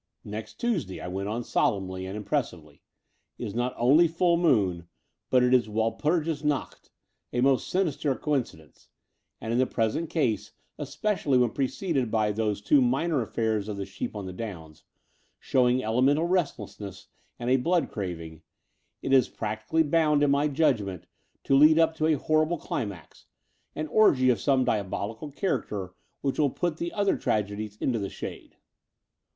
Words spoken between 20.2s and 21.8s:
in my judgment, to lead